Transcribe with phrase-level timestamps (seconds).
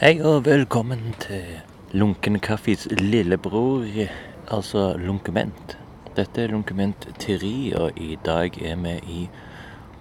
[0.00, 1.58] Hei og velkommen til
[1.92, 3.84] Lunken Kaffis lillebror,
[4.48, 5.76] altså Lunkement.
[6.16, 9.28] Dette er Lunkement 3, og i dag er vi i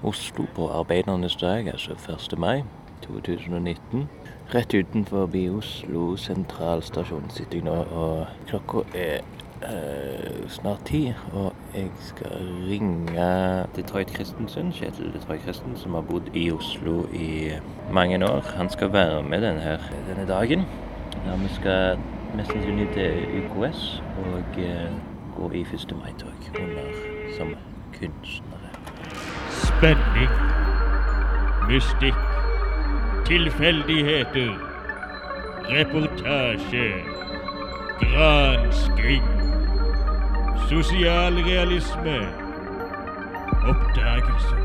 [0.03, 1.97] Oslo på arbeidernes dag, altså
[2.31, 2.39] 1.
[2.39, 2.63] mai
[3.03, 4.07] 2019.
[4.55, 5.27] Rett utenfor
[5.57, 9.19] Oslo sentralstasjon sitter jeg nå, og klokka er
[9.63, 11.13] eh, snart ti.
[11.33, 17.51] Og jeg skal ringe Detroit Christensen, Kjetil Detroit Christensen, som har bodd i Oslo i
[17.91, 18.41] mange år.
[18.57, 19.77] Han skal være med denne, her,
[20.07, 20.65] denne dagen.
[21.25, 21.99] Ja, vi skal
[22.35, 24.91] mest sannsynlig til UKS og eh,
[25.37, 25.95] gå i 1.
[25.97, 26.81] mai-tog under
[27.37, 27.55] som
[27.99, 28.69] kunstnere.
[29.49, 30.31] Spenning,
[31.69, 32.15] mystikk,
[33.25, 34.53] tilfeldigheter,
[35.69, 36.93] reportasje,
[37.99, 39.38] gransking,
[40.69, 42.17] sosialrealisme,
[43.69, 44.55] Oppdagelse.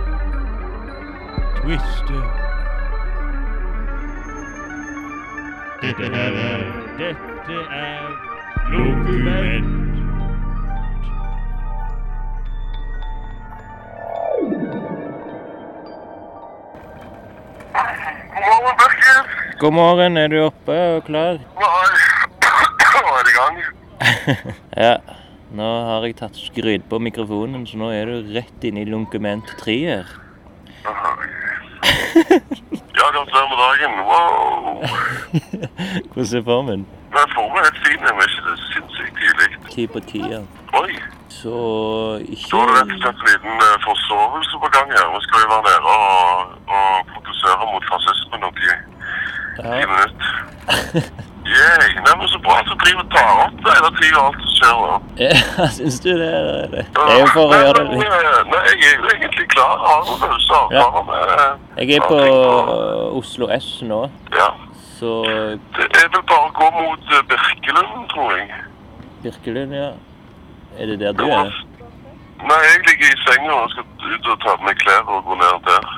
[1.56, 2.22] twister.
[5.82, 6.62] Dette her er
[6.98, 8.00] Dette er
[8.70, 9.84] Lokument.
[19.58, 21.38] God morgen, er du oppe og klar?
[21.56, 21.68] Nå
[23.00, 23.56] er det i gang.
[24.84, 24.96] Ja.
[25.54, 29.46] Nå har jeg tatt skryt på mikrofonen, så nå er du rett inn i lunkument
[29.62, 30.06] 3 her.
[32.94, 33.92] Ja, gratulerer med dagen.
[34.08, 34.84] Wow.
[36.14, 36.84] Hvordan er formen?
[37.14, 39.48] Nei, formen er helt fin, men er ikke sinnssykt tidlig?
[39.74, 40.38] Ti på tida.
[40.78, 40.94] Oi,
[41.34, 41.54] Så
[42.22, 45.06] ikke Da er det rett og slett en liten eh, forsovelse på gang her.
[45.10, 48.70] Nå skal vi være nede og, og protestere mot fascismen om ti,
[49.58, 49.86] ti Ja.
[49.90, 50.30] minutter.
[51.64, 54.52] Yay, er men så bra du driver og tar opp det hele tiden alt som
[54.58, 54.74] skjer.
[55.24, 56.28] Ja, syns du det?
[56.28, 56.84] er det?
[56.96, 59.74] Det er jo for å gjøre det litt Nei, jeg er jo egentlig klar.
[59.78, 62.18] Jeg har noen løse avtaler med Jeg er på
[63.20, 64.00] Oslo S nå,
[64.36, 64.48] Ja.
[64.98, 65.12] så
[65.78, 68.50] Det er vel bare å gå mot eh, Birkelund, tror jeg.
[69.24, 69.90] Birkelund, ja.
[70.78, 71.54] Er det der du er?
[72.44, 75.36] Nei, jeg ligger i senga og skal ut og ta på meg klær og gå
[75.40, 75.92] ned der.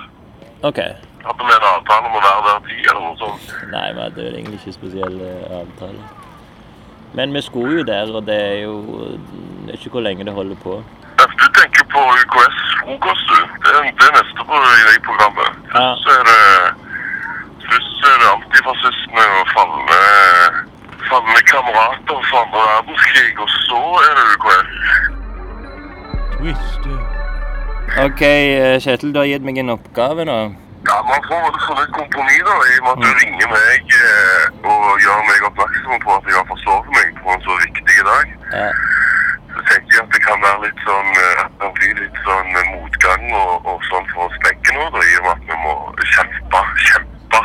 [0.68, 0.80] OK.
[1.26, 3.48] Hadde vi en avtale om å være der ti eller noe sånt.
[3.72, 6.02] Nei, vi hadde vel egentlig ikke spesiell eh, avtale.
[7.18, 8.76] Men vi skulle jo der, og det er jo
[9.66, 10.76] Det er ikke hvor lenge det holder på.
[11.16, 13.38] Du tenker på UKS-frokost, du.
[13.64, 15.48] Det er, det er neste på i det programmet.
[15.74, 15.86] Ja.
[15.86, 16.42] Først så er det
[17.66, 20.00] Først er det antifascisme og falne,
[21.08, 24.70] falne kamerater fra andre verdenskrig, og så er det UKS.
[26.36, 27.00] Twister.
[28.04, 30.38] OK, eh, Kjetil, du har gitt meg en oppgave nå.
[30.86, 34.44] Ja, man får vel litt kompromiss da, i og med at du ringer meg eh,
[34.70, 38.34] og gjør meg oppmerksom på at jeg har forsovet meg på en så viktig dag.
[38.54, 38.68] Ja.
[39.56, 42.50] Så tenker jeg at det kan være litt sånn, eh, at det blir litt sånn
[42.60, 45.60] eh, motgang og, og sånn for oss begge nå, da, i og med at vi
[45.66, 45.76] må
[46.14, 47.42] kjempe, kjempe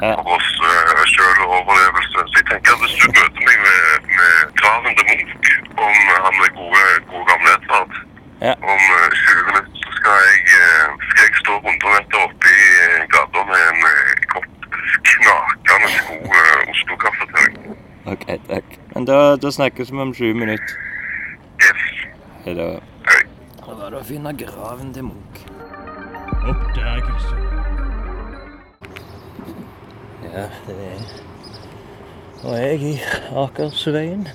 [0.00, 0.14] Ja.
[0.16, 2.22] for oss eh, sjøl og overlevelse.
[2.32, 6.40] Så jeg tenker at hvis du møter meg med, med graven til Munch om han
[6.46, 7.98] er gode, gode gamle Edvard,
[8.40, 8.54] Ja.
[8.64, 12.62] om eh, 20 minutter, så skal jeg, eh, skal jeg stå 100 meter oppe i
[12.86, 14.46] eh, gata med en eh, kopp
[15.10, 17.58] knakende god uh, Oslo-kaffe til deg.
[18.30, 18.78] OK, takk.
[18.94, 20.74] Men da, da snakkes vi om 20 minutter.
[21.58, 21.86] Yes.
[22.44, 22.66] Hei da.
[23.08, 23.22] Hei.
[23.58, 25.40] Da var det å finne graven til Munch.
[26.50, 27.40] Oppdagelse.
[30.30, 31.10] Ja, det er
[32.50, 32.94] er jeg i
[33.36, 34.28] Akersveien.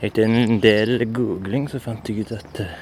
[0.00, 2.72] Etter en del googling så fant jeg ut at eh,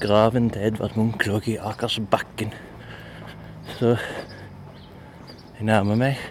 [0.00, 2.56] graven til Edvard Munch lå i Akersbakken.
[3.76, 3.98] Så
[5.58, 6.24] jeg nærmer meg.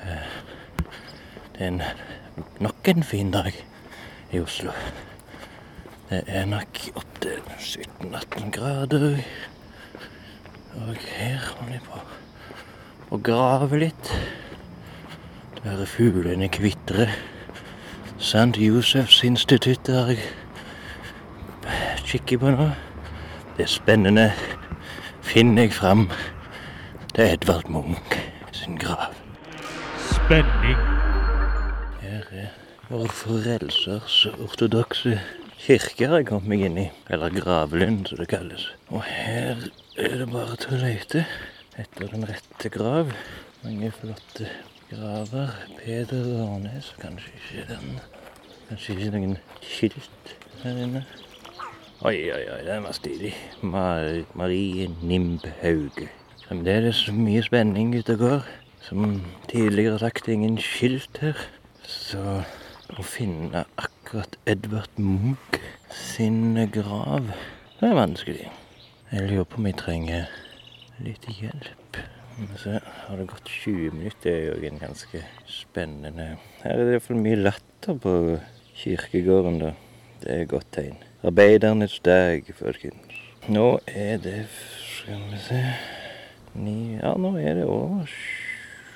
[0.00, 0.40] Eh,
[1.49, 1.82] Det er en,
[2.60, 3.52] nok en fin dag
[4.32, 4.70] i Oslo.
[6.10, 9.22] Det er nok opptil 17-18 grader.
[10.74, 12.00] Og her holder jeg på
[13.10, 14.12] å grave litt.
[15.54, 17.10] Det hører fuglene kvitre.
[18.20, 18.56] St.
[18.60, 20.24] Josefs institutt har jeg
[22.10, 22.70] kikker på nå.
[23.56, 24.30] Det er spennende.
[25.22, 26.08] Finner jeg fram
[27.14, 28.16] til Edvard Munch
[28.56, 29.12] sin grav.
[30.10, 30.89] Spenning.
[32.90, 35.12] Vår frelsers ortodokse
[35.62, 36.86] kirke har jeg kommet meg inn i.
[37.14, 38.64] Eller gravlund, som det kalles.
[38.90, 39.60] Og her
[39.94, 41.22] er det bare til å lete
[41.78, 43.12] etter den rette grav.
[43.62, 44.48] Mange flotte
[44.90, 45.54] graver.
[45.78, 48.00] Peder Arnes, kanskje ikke den.
[48.72, 50.34] Kanskje ikke noen skilt
[50.64, 51.06] her inne.
[52.02, 53.36] Oi, oi, oi, den var stilig.
[53.62, 56.10] Mar Marie Nimb Hauge.
[56.48, 58.50] Men det det så mye spenning ute og går.
[58.82, 61.38] Som tidligere sagt, ingen skilt her.
[61.86, 62.42] Så
[62.98, 65.58] å finne akkurat Edvard Munch
[65.94, 67.30] sin grav,
[67.80, 68.48] det er vanskelig.
[69.10, 70.32] Jeg lurer på om jeg trenger
[71.02, 72.00] litt hjelp.
[72.56, 74.20] Så har det gått 20 minutter.
[74.24, 76.26] Det er jo en ganske spennende
[76.62, 78.14] Her er det iallfall mye latter på
[78.80, 79.72] kirkegården, da.
[80.22, 80.96] Det er et godt tegn.
[81.26, 83.18] Arbeidernes dag, folkens.
[83.48, 85.60] Nå er det Skal vi se
[86.60, 88.08] Ni Ja, nå er det over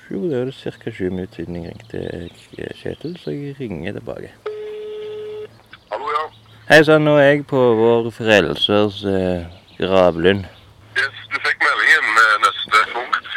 [0.07, 0.29] sju.
[0.29, 0.91] Det er ca.
[0.91, 4.31] sju minutter siden jeg ringte Kjetil, så jeg ringer tilbake.
[5.91, 6.23] Hallo, ja.
[6.69, 9.45] Hei sann, nå er jeg på Vår Frelsers eh,
[9.79, 10.45] gravlund.
[10.97, 13.31] Yes, du fikk meldingen med neste punkt.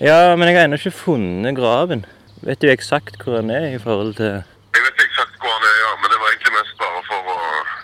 [0.00, 2.04] Ja, men jeg har ennå ikke funnet graven.
[2.44, 4.28] Vet du eksakt hvor den er i forhold til
[4.74, 7.38] Jeg vet eksakt hvor han er, ja, men det var egentlig mest bare for å,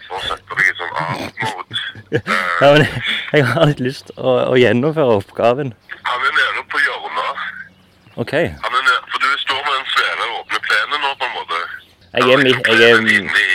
[0.08, 1.86] for å sette deg i sånn art-mode.
[2.60, 2.82] Ja, men
[3.32, 5.70] jeg har litt lyst å, å gjennomføre oppgaven.
[6.04, 7.00] Han er nede på hjørnet.
[8.22, 8.32] OK.
[8.64, 11.58] Han er nede, for du står med den svære åpne plenen nå, på en måte.
[12.18, 13.48] Jeg er midt Jeg er Inni,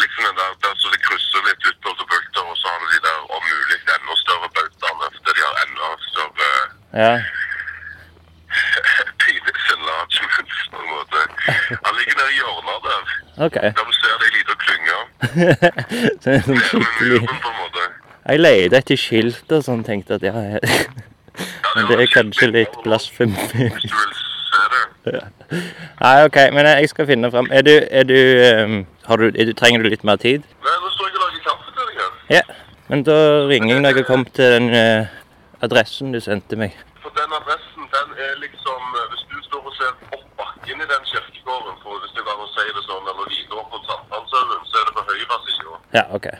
[0.00, 2.86] liksom den der, der så det krysser litt utover til bølter, og så har du
[2.94, 6.48] de der om mulig enda større bautaene, fordi de har enda større
[7.02, 7.12] Ja.
[9.22, 11.18] penis enlargements, på en måte.
[11.86, 13.02] Han ligger nede i hjørnet der,
[13.46, 13.56] OK.
[13.78, 14.98] der du ser det ei lita klynge.
[16.22, 17.20] Det er sånn skikkelig.
[18.24, 20.32] Jeg leide etter skilt og sånn, tenkte at ja
[21.74, 23.70] Men det er kanskje litt blasfemi.
[25.04, 25.20] Det.
[26.00, 27.48] Nei, OK, men jeg skal finne fram.
[27.52, 30.46] Er du, er du, ehm, har du, er du Trenger du litt mer tid?
[30.64, 32.14] Nei, nå står jeg og lager kaffe til deg her.
[32.38, 32.44] Ja.
[32.88, 33.18] Men da
[33.50, 35.12] ringer jeg når jeg har kommet til den uh,
[35.66, 36.76] adressen du sendte meg.
[37.04, 40.88] For den adressen, den er liksom eh, Hvis du står og ser opp bakken i
[40.92, 44.64] den kirkegården, for hvis det går å si det sånn, eller vi opp mot Sandalshaugen,
[44.70, 45.78] så er det på høyre side.
[45.96, 46.30] Ja, OK.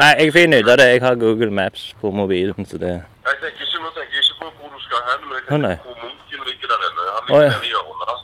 [0.00, 0.88] Nei, jeg finner ut av det.
[0.94, 4.38] Jeg har Google Maps på mobilen, så det Jeg tenker ikke, nå tenker jeg ikke
[4.40, 5.76] på hvor du skal hen, men jeg Å, nei.
[5.76, 7.06] tenker munken ligger der inne.
[7.14, 8.22] Han ligger nede i hjørnet.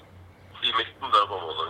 [0.63, 1.67] I midten der, på måte.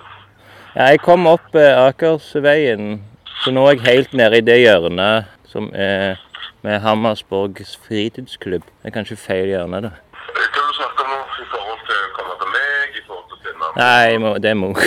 [0.77, 3.03] Ja, jeg kom opp eh, Akersveien,
[3.43, 6.17] så nå er jeg helt nede i det hjørnet som er
[6.65, 8.65] med Hammersborgs fritidsklubb.
[8.65, 9.91] Det er kanskje feil hjørne, da.
[10.33, 13.27] Hva vil du snakke om nå i forhold til å komme til meg, i forhold
[13.29, 14.85] til å finne Nei, må- det er Munch.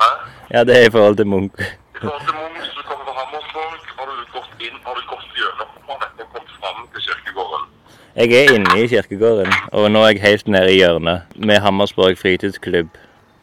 [0.00, 0.08] Hæ?
[0.54, 1.60] Ja, det er i forhold til Munch.
[1.60, 5.28] I forhold til Munch, du kommer fra Hammersborg, har du gått inn, har du gått
[5.40, 7.66] gjennom fra dette og kommet fram til kirkegården?
[8.16, 12.16] Jeg er inne i kirkegården, og nå er jeg helt nede i hjørnet med Hammersborg
[12.16, 12.88] fritidsklubb.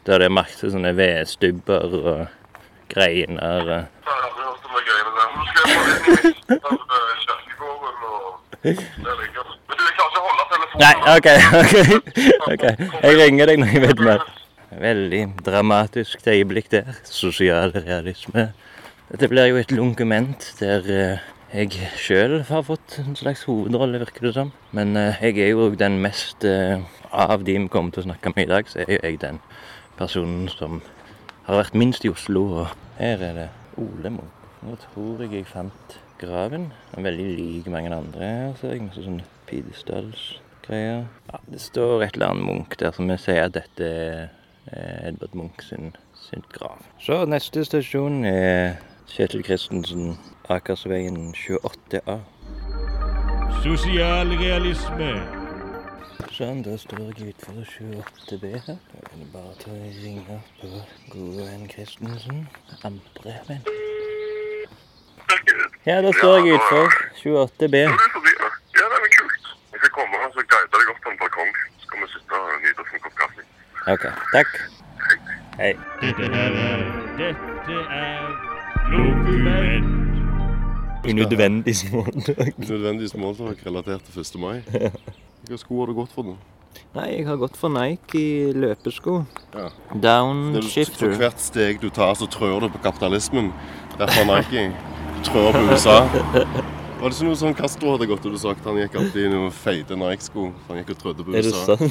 [0.06, 2.24] Der det er masse sånne vedstubber og
[2.90, 3.86] greiner.
[10.82, 11.28] Nei, OK.
[11.60, 11.76] ok.
[12.50, 12.64] ok.
[13.04, 14.26] Jeg ringer deg når jeg vet mer.
[14.74, 16.90] Veldig dramatisk øyeblikk der.
[17.06, 18.48] Sosial realisme.
[19.12, 21.22] Dette blir jo et lunkument der eh,
[21.54, 24.50] jeg sjøl har fått en slags hovedrolle, virker det som.
[24.74, 26.82] Men eh, jeg er jo den mest eh,
[27.14, 29.36] Av de vi kommer til å snakke med i dag, så er jo jeg den
[29.94, 30.80] personen som
[31.46, 32.42] har vært minst i Oslo.
[32.64, 33.44] Og her er det
[33.78, 34.40] Ole Munch.
[34.64, 36.72] Nå tror jeg jeg fant graven.
[36.90, 38.88] Den er veldig lik mange andre her, ser jeg.
[38.88, 41.04] Masse sånne pidestallsgreier.
[41.30, 45.38] Ja, det står et eller annet Munch der som vi sier at dette er Edvard
[45.38, 46.82] Munch sin, sin grav.
[46.98, 50.18] Så neste stasjon er Kjetil Christensen,
[50.48, 52.18] Akersveien 28A.
[53.62, 55.10] Sosialrealisme.
[56.34, 58.78] Sånn, da står jeg utenfor 28B her.
[58.90, 60.70] Da er det bare til å ringe på
[61.12, 62.46] gode venn Christensen.
[62.82, 63.62] Andre venn.
[65.86, 67.84] Ja, da står jeg utenfor 28B.
[67.84, 68.50] Ja, det er forbi, ja.
[68.80, 69.52] Ja, det kult.
[69.74, 71.52] Jeg skal komme og guide deg opp på en balkong.
[71.76, 73.46] Så skal vi sitte og nyte oss en kopp kaffe.
[73.94, 74.08] OK.
[74.32, 74.58] Takk.
[75.60, 75.70] Hei.
[76.02, 76.58] Dette er
[77.20, 78.43] Dette er
[78.90, 79.84] Lokumenn.
[81.08, 82.52] Unødvendig smådag.
[82.58, 84.40] Nødvendig smalltalk relatert til 1.
[84.40, 84.60] mai.
[85.44, 86.36] Hvilke sko har du gått for nå?
[86.94, 89.24] Nei, jeg har gått for Nike i løpesko.
[89.54, 89.66] Ja.
[89.66, 91.06] Er Downshifter.
[91.06, 93.52] For hvert steg du tar, så trør du på kapitalismen.
[93.98, 94.70] Derfor Nike.
[95.26, 96.00] Trør på USA.
[97.04, 99.28] Var det ikke noe sånn Castro hadde gått og du sagt han gikk alltid i
[99.28, 100.46] noen feite Nike-sko?
[100.70, 101.82] Han gikk og trødde på Er det sant?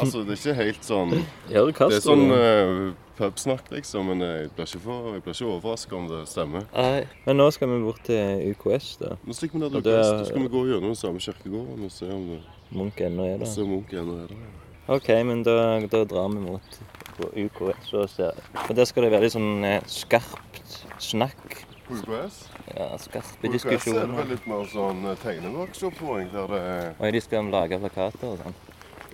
[0.00, 1.10] Altså, det er ikke helt sånn
[1.52, 2.38] Gjør Det er sånn det?
[2.38, 2.86] uh,
[3.18, 6.64] pubsnakk, liksom, men jeg blir ikke, for, jeg blir ikke overraska om det stemmer.
[6.72, 7.04] Nei.
[7.26, 9.12] Men nå skal vi bort til UKS, da.
[9.20, 10.08] Nå stikker vi ned til UKS.
[10.08, 12.40] Da skal vi gå gjennom den samme kirkegården og se om det
[12.74, 13.52] Munch ennå er der.
[13.52, 14.48] ser Munch ennå er der.
[14.96, 15.58] OK, men da,
[15.92, 16.80] da drar vi mot
[17.20, 18.42] UKS og ser.
[18.64, 21.60] Og der skal det være litt sånn eh, skarpt snakk.
[21.90, 22.36] UKS?
[22.76, 23.80] Ja, skarpe diskusjoner.
[23.80, 27.12] Progress er det vel litt mer sånn eh, tegneworkshop, tror jeg, der det er Og
[27.12, 28.56] de skal lage plakater og sånn.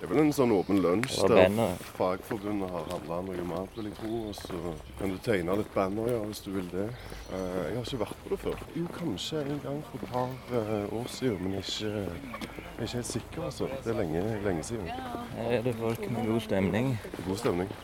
[0.01, 1.51] Det er vel en sånn åpen lunsj der.
[1.93, 4.21] Fagforbundet har handla noe mat, vil jeg tro.
[4.31, 6.87] Og så kan du tegne litt banner, ja, hvis du vil det.
[7.29, 8.65] Eh, jeg har ikke vært på det før.
[8.79, 12.97] Jo, kanskje en gang for et par eh, år siden, men ikke, jeg er ikke
[12.97, 13.69] helt sikker, altså.
[13.77, 14.93] Det er lenge, lenge siden.
[15.37, 16.95] Her er det folk med god stemning.
[17.27, 17.75] God stemning.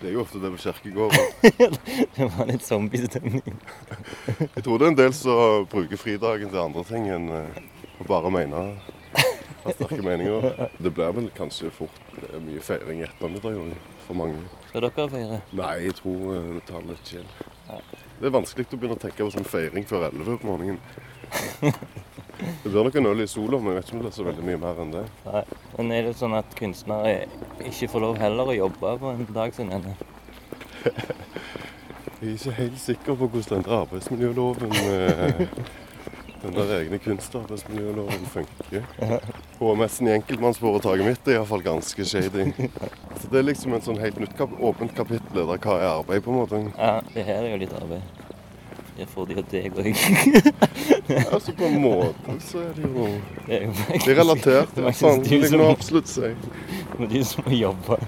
[0.00, 1.72] Det er jo ofte det på kirkegården.
[2.16, 3.42] Det var litt zombiestemning.
[4.42, 7.60] Jeg tror det er en del som bruker fridagen til andre ting enn eh,
[8.00, 8.62] å bare mene
[9.66, 10.68] har sterke meninger.
[10.78, 13.60] Det blir vel kanskje fort eh, mye feiring i ettermiddag
[14.06, 14.42] for mange.
[14.68, 15.40] Skal dere feire?
[15.56, 17.28] Nei, jeg tror vi det tar litt chill.
[18.20, 20.80] Det er vanskelig å begynne å tenke på sånn feiring før 11 på morgenen.
[22.38, 24.26] Det blir nok en øl i sola, men jeg vet ikke om det blir så
[24.26, 25.04] veldig mye mer enn det.
[25.24, 25.42] Nei.
[25.78, 27.14] Men er det sånn at kunstnere
[27.64, 29.96] ikke får lov heller å jobbe på en dag som denne?
[32.16, 35.42] Jeg er ikke helt sikker på hvordan den arbeidsmiljøloven eh,
[36.46, 38.86] den der egne kunstarbeidsmiljøloven funker.
[39.58, 42.46] HMS-en i enkeltmannsforetaket mitt er iallfall ganske shady.
[43.20, 46.24] Så det er liksom en sånn helt nytt kap åpent kapittel der hva er arbeid,
[46.24, 46.62] på en måte.
[46.76, 48.24] Ja, det her er jo litt arbeid.
[48.96, 49.88] Jeg får de og deg òg.
[51.08, 53.06] Altså på en måte så er det jo
[53.46, 54.74] Det er Det er relatert.
[54.76, 56.32] Det det kan absolutt si.
[56.98, 57.98] med de som må jobbe.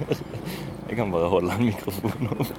[0.88, 2.52] Jeg kan bare holde en mikrofon opp.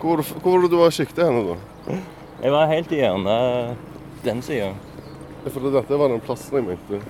[0.00, 1.54] Hvor det, hvor var det du var og kikket henne,
[1.88, 1.96] da?
[2.42, 3.76] Jeg var helt i hjørnet
[4.24, 4.72] den sida.
[5.44, 7.00] Ja, For dette var den plassen jeg mente.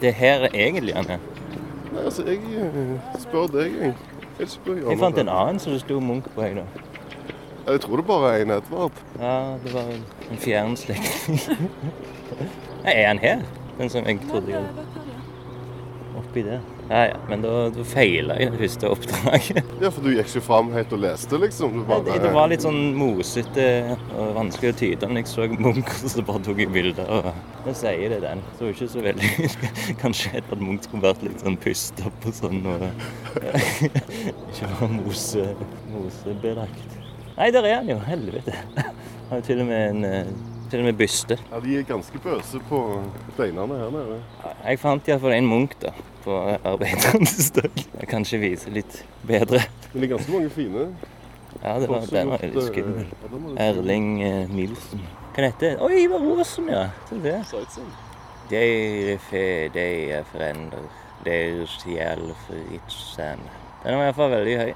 [0.00, 1.18] Det er her egentlig han er.
[1.92, 3.94] Nei, altså, jeg eh, spør deg, jeg.
[4.38, 6.44] Jeg, spør Jeg fant en annen som det sto Munch på.
[6.46, 6.87] Jeg, da.
[7.68, 9.00] Jeg tror det bare er en Edvard.
[9.20, 9.34] Ja,
[9.64, 11.40] det var vel en fjern slektning.
[12.84, 13.42] Er han her?
[13.78, 14.64] Den som jeg trodde jeg
[16.18, 16.60] oppi der.
[16.88, 17.16] Ja, ja.
[17.28, 19.58] Men da, da feila jeg det første oppdraget.
[19.82, 21.82] Ja, for du gikk ikke fram helt og leste, liksom?
[21.82, 23.66] Du Det, det var litt sånn mosete
[24.16, 27.08] og vanskelig å tyde Men jeg så Munch, så bare tok jeg bilder.
[27.08, 27.30] og
[27.66, 28.40] da sier det, den.
[28.58, 29.50] Så ikke så veldig
[30.02, 32.62] Kanskje Edvard Munch skulle vært litt sånn pustet på sånn.
[32.64, 32.88] og
[34.48, 35.50] Ikke bare mose,
[35.92, 37.07] mosebelagt.
[37.38, 37.98] Nei, der er han jo.
[38.02, 38.54] Helvete.
[38.74, 38.94] Han
[39.28, 40.30] Har jo til og med en eh,
[40.70, 41.38] til og med byste.
[41.52, 42.80] Ja, De er ganske bøse på
[43.34, 44.16] steinene her nede.
[44.64, 45.92] Jeg fant iallfall en munk da,
[46.24, 47.84] på Arbeidernes dag.
[48.00, 49.62] Jeg kanskje viser litt bedre.
[49.92, 50.88] Men det er ganske mange fine.
[51.62, 53.06] Ja, det var, den var gjort, litt eh, skummel.
[53.06, 55.06] ja, den var litt Erling eh, Nilsen.
[55.36, 55.72] Hva heter det?
[55.86, 56.84] Oi, Ivar Aasen, ja.
[57.08, 57.38] Se det.
[58.50, 60.82] Dere fe, dere foreldre,
[61.24, 63.48] deres hjelfritsen.
[63.84, 64.70] Den var iallfall veldig høy.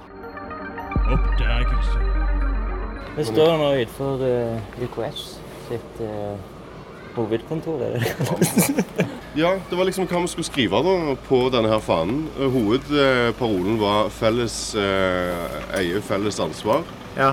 [1.13, 2.12] Oppdagelse.
[3.17, 5.23] Det står nå utenfor uh, UKS
[5.69, 6.37] sitt eh,
[7.17, 7.83] hovedkontor.
[7.83, 9.07] er det?
[9.43, 12.27] Ja, det var liksom hva vi skulle skrive da på denne her fanen.
[12.37, 16.85] Hovedparolen var 'felles eh, eie, felles ansvar'.
[17.17, 17.31] Ja.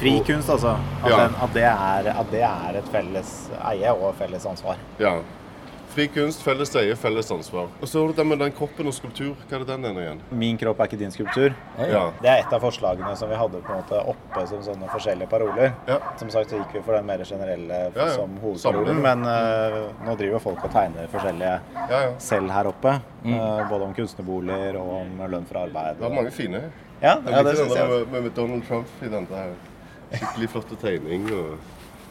[0.00, 0.76] Fri kunst, altså.
[1.04, 1.16] At, Ja.
[1.24, 3.32] den, at, det er, at det er et felles
[3.72, 4.76] eie og felles ansvar.
[5.00, 5.14] Ja.
[5.98, 7.64] Fri kunst, felles eie, felles ansvar.
[7.82, 9.32] Og så har du det med den kroppen og skulptur.
[9.48, 10.18] Hva er det den ene igjen?
[10.30, 11.56] Min kropp er ikke din skulptur.
[11.74, 12.02] Ja.
[12.20, 15.26] Det er et av forslagene som vi hadde på en måte oppe som sånne forskjellige
[15.32, 15.72] paroler.
[15.88, 15.96] Ja.
[16.20, 20.14] Som sagt så gikk vi for den mer generelle Ja, som hovedparolen, men uh, nå
[20.20, 22.12] driver folk og tegner forskjellige Ja, ja.
[22.22, 22.92] selv her oppe.
[23.24, 25.98] eh, både om kunstnerboliger og om lønn for arbeid.
[25.98, 26.62] Det var mange fine.
[27.02, 28.06] Ja, det den der jeg.
[28.12, 29.50] med, med Donald Trump i den der
[30.14, 31.26] skikkelig flotte tegning.
[31.34, 31.58] Og...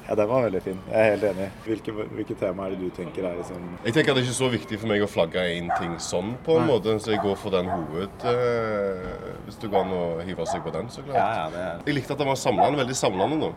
[0.08, 0.78] Ja, den var veldig fin.
[0.88, 1.48] Jeg er helt enig.
[1.66, 4.38] Hvilke, hvilke tema er det du tenker er liksom Jeg tenker at det er ikke
[4.38, 7.36] så viktig for meg å flagge inn ting sånn, på en måte, så jeg går
[7.42, 8.28] for den hoved...
[8.32, 11.18] Eh, hvis det går an å hive seg på den, så klart.
[11.20, 13.52] Ja, ja, det er Jeg likte at den var samlende, veldig samlende nå.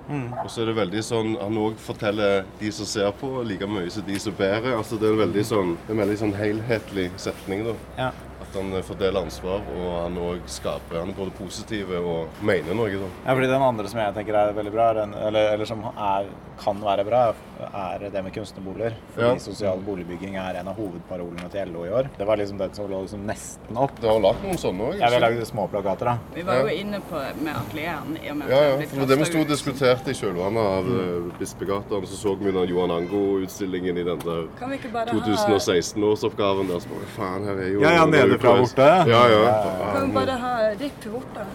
[0.44, 3.90] Og så er det veldig sånn Han òg forteller de som ser på, like mye
[3.90, 4.72] som de som bærer.
[4.76, 7.76] Altså det er en veldig sånn, en veldig sånn helhetlig setning, da.
[7.98, 8.10] Ja.
[8.40, 12.76] At han eh, fordeler ansvar, og han òg skaper Han er både positiv og mener
[12.76, 13.10] noe, da.
[13.26, 16.30] Ja, fordi Den andre som jeg tenker er veldig bra, er eller, eller som er,
[16.60, 17.22] kan være bra,
[17.68, 18.94] er det med kunstnerboliger.
[19.14, 19.38] Fordi Ja.
[19.38, 22.08] sosial boligbygging er en av hovedparolene til LO i år.
[22.18, 24.00] Det var liksom den som lå liksom nesten opp.
[24.00, 25.00] Det har lagd noen sånne òg?
[25.00, 26.18] har vil lage småplakater, da.
[26.34, 28.86] Vi var jo inne på med atelieren i og med at Ja, ja.
[28.86, 31.32] For det vi sto og diskuterte i kjølvannet av mm.
[31.38, 32.00] Bispegata.
[32.06, 36.68] Så så vi den Johan Ango-utstillingen i den der Kan vi ikke bare ha 2016-årsoppgaven
[36.68, 36.80] der.
[36.80, 38.88] Så bare, faen, her er jo Ja, ja, det fra borte.
[39.10, 39.54] Ja, ja.
[39.94, 41.46] Kan vi bare ha Ripp Vorta?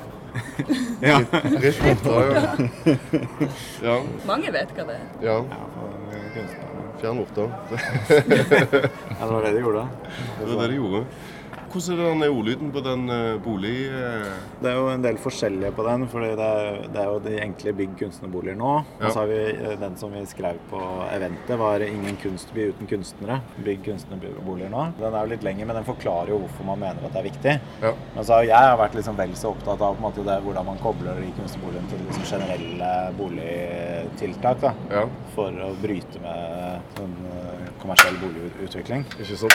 [1.01, 1.19] Ja.
[1.65, 2.43] Ripp borte,
[2.85, 2.95] ja.
[3.83, 3.99] ja.
[4.27, 5.07] Mange vet hva det er.
[5.25, 5.39] ja.
[7.01, 7.41] Fjern vorta.
[9.19, 9.87] ja, det var det de gjorde.
[10.39, 11.05] Det var det de gjorde.
[11.71, 13.73] Hvordan er den ordlyden på den eh, bolig...
[13.89, 14.27] eh,
[14.61, 16.35] Det er jo en del forskjellige på den, for det,
[16.93, 18.71] det er jo de enkle bygg kunstnerboliger nå.
[18.99, 19.07] Ja.
[19.07, 20.79] Og så har vi eh, den som vi skrev på
[21.11, 23.39] eventet, var 'Ingen kunstby uten kunstnere'.
[23.65, 24.85] Bygg kunstnerboliger nå.
[24.99, 27.29] Den er jo litt lengre, men den forklarer jo hvorfor man mener at det er
[27.29, 27.59] viktig.
[27.81, 27.93] Ja.
[28.15, 31.19] Men så har jeg vært liksom vel så opptatt av måte, det, hvordan man kobler
[31.19, 34.61] de kunstnerboligene til liksom generelle boligtiltak.
[34.61, 35.05] da, Ja.
[35.35, 37.15] For å bryte med sånn
[37.81, 39.03] kommersiell boligutvikling.
[39.19, 39.53] Ikke sant?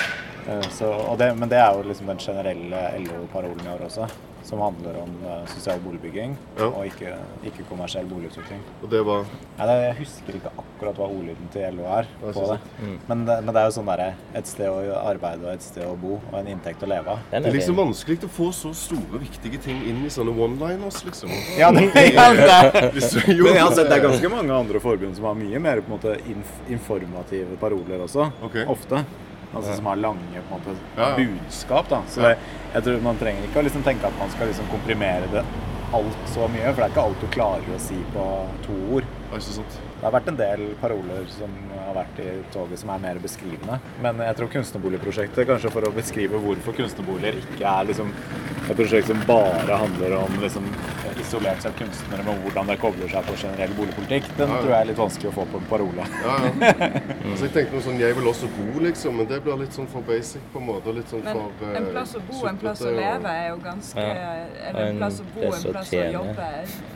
[0.48, 4.06] Eh, Så, og det, men det er jo liksom den generelle LO-parolen i år også,
[4.44, 6.66] som handler om eh, sosial boligbygging Ja.
[6.70, 7.12] og ikke,
[7.44, 8.60] ikke kommersiell boligutvikling.
[8.82, 9.26] Og det var...
[9.58, 12.56] Nei, det, jeg husker ikke akkurat hva ordlyden til LO er er på det.
[12.80, 12.94] det.
[13.08, 13.36] Men, det.
[13.44, 14.08] men det er jo sånn derre
[14.40, 17.20] et sted å arbeide og et sted å bo og en inntekt å leve av.
[17.30, 21.02] Det er er liksom vanskelig å få så store, viktige ting inn i sånne one-liners,
[21.04, 21.30] liksom.
[21.60, 21.84] Ja, det,
[22.16, 22.94] ja, det,
[23.36, 25.92] men jeg har sett det er ganske mange andre forbund som har mye mer på
[25.92, 28.30] en måte inf informative paroler også.
[28.48, 28.64] Okay.
[28.72, 29.04] Ofte.
[29.54, 30.76] Altså som har lange måte,
[31.16, 31.88] budskap.
[31.90, 32.02] da.
[32.08, 32.36] Så det,
[32.74, 35.42] jeg tror man trenger ikke å liksom tenke at man skal liksom komprimere det
[35.92, 38.24] alt så mye, for det er ikke alt du klarer å si på
[38.62, 39.08] to ord.
[39.34, 43.80] Det har vært en del paroler som har vært i toget som er mer beskrivende.
[44.02, 48.14] Men jeg tror kunstnerboligprosjektet, kanskje for å beskrive hvorfor kunstnerboliger ikke er liksom
[48.70, 50.70] et prosjekt som bare handler om liksom
[51.30, 54.60] isolert sett kunstnere, med hvordan det kobler seg på generell boligpolitikk, den Ja, ja.
[54.62, 56.06] tror jeg er litt vanskelig å få på en parole.
[56.24, 56.50] Ja, ja.
[57.30, 59.86] Altså, jeg tenkte noe sånn 'jeg vil også bo', liksom, men det blir litt sånn
[59.86, 60.92] for basic på en måte.
[60.94, 63.56] Litt sånn Men for eh, en plass å bo, en plass å leve er jo
[63.62, 64.34] ganske Ja.
[64.68, 66.48] Eller en plass å bo, En plass å jobbe,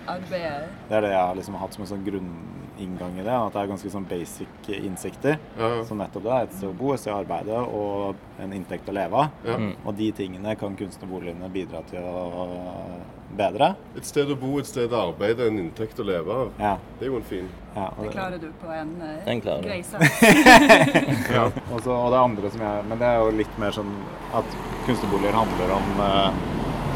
[0.09, 0.67] arbeide.
[0.88, 3.33] Det er det jeg har liksom hatt som en sånn grunninngang i det.
[3.33, 5.38] At det er ganske sånn basic innsikter.
[5.59, 5.85] Ja, ja.
[5.85, 8.88] Så nettopp det er et sted å bo, et sted å arbeide og en inntekt
[8.88, 9.31] å leve av.
[9.47, 9.57] Ja.
[9.87, 12.99] Og de tingene kan kunstnerboligene bidra til å
[13.37, 13.69] bedre.
[13.99, 16.53] Et sted å bo, et sted å arbeide, en inntekt å leve av.
[16.61, 16.75] Ja.
[16.99, 17.49] Det er jo en fin.
[17.75, 20.03] ja Det det- klarer du på en uh, Den klarer grei sak.
[21.35, 21.50] Ja.
[21.73, 23.91] Og, så, og det andre som jeg Men det er jo litt mer sånn
[24.35, 26.31] at kunstnerboliger handler om uh,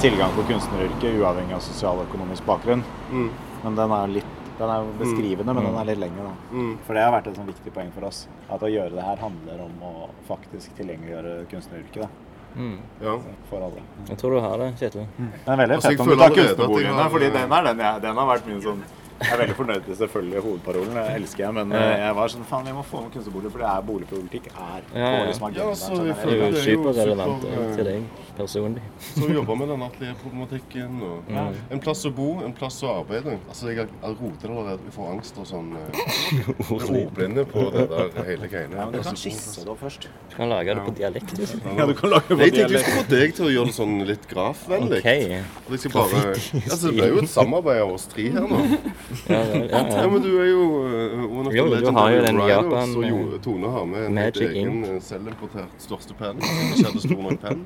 [0.02, 2.84] tilgang på kunstneryrket uavhengig av sosial og økonomisk bakgrunn.
[3.10, 3.30] Mm.
[3.64, 6.24] Men den er litt den er jo beskrivende, men den er litt lengre.
[6.26, 6.32] da.
[6.50, 6.70] Mm.
[6.82, 8.24] For det har vært et sånn viktig poeng for oss.
[8.50, 9.92] At å gjøre det her handler om å
[10.26, 12.24] faktisk tilgjengeliggjøre kunstneryrket
[12.58, 12.78] Mm.
[13.04, 13.12] Ja.
[13.50, 13.82] For alle.
[14.08, 15.06] Jeg tror du har det, Kjetil.
[15.18, 17.10] Den er veldig Altså, fett om du tar kunstnerboligen.
[17.16, 18.82] fordi den, er den, jeg, den har vært min sånn
[19.18, 22.44] Jeg er veldig fornøyd med selvfølgelig hovedparolen, det elsker jeg, men eh, jeg var sånn
[22.46, 25.24] faen, vi må få med kunstnerboliger, for det er boligpolitikk er Ja, ja.
[25.26, 26.26] liksom Ja, så vi den er-
[26.58, 28.02] Det jo til deg
[28.38, 28.82] personlig.
[29.00, 31.02] Så jobber med den atelierproblematikken.
[31.02, 31.54] Og Mm.
[31.70, 33.38] En plass å bo, en plass å arbeide.
[33.48, 34.78] Altså, Jeg har- jeg roter allerede.
[34.86, 35.76] Jeg får angst og sånn.
[35.76, 35.90] eh,
[36.68, 38.76] blir ordblinde på det der hele greiene.
[38.76, 40.06] Ja, men du kan skisse det opp først.
[40.30, 41.34] Du kan lage det på dialekt.
[41.38, 41.60] Liksom.
[41.78, 43.66] Ja, du kan lage det på Jeg tenkte vi skulle få deg til å gjøre
[43.66, 44.98] det sånn litt grafvennlig.
[44.98, 45.42] Okay.
[45.68, 48.78] Altså, det ble jo et samarbeid av oss tre her nå.
[49.28, 50.06] Ja, ja, Ja, ja.
[50.12, 53.70] men du er jo uh, Jo, du har jo den i Japan, Så jo, Tone
[53.72, 56.36] har med en Magic helt egen eh, selvimportert største penn.
[56.44, 57.62] Ikke hadde stor nok penn.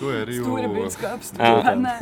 [0.00, 1.60] Da er det jo Store budskap, store Ja.
[1.64, 1.96] penner,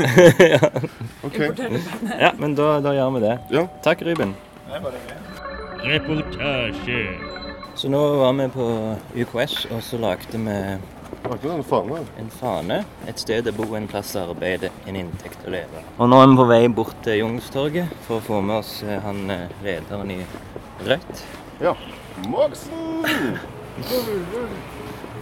[1.27, 1.49] okay.
[1.51, 2.17] importerte penner.
[2.21, 3.35] ja, men da, da gjør vi det.
[3.55, 3.67] Ja.
[3.87, 4.35] Takk, Ruben.
[5.85, 7.03] Reportasje.
[7.75, 8.67] Så nå var vi på
[9.25, 10.59] UKS, og så lagde vi
[11.31, 11.99] Lagde en fane.
[12.19, 12.85] en fane.
[13.09, 15.81] Et sted å bo, en plass å arbeide, en inntekt å leve.
[15.97, 18.99] Og nå er vi på vei bort til Youngstorget for å få med oss eh,
[19.01, 20.19] han eh, lederen i
[20.85, 21.23] Rødt.
[21.65, 21.73] Ja.
[22.29, 23.07] Moxen!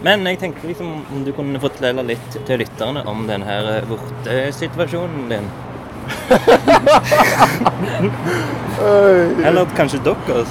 [0.03, 3.87] Men jeg tenkte liksom om du kunne fortelle litt til lytterne om den her eh,
[3.87, 5.47] vortesituasjonen din.
[9.47, 10.51] Eller kanskje deres.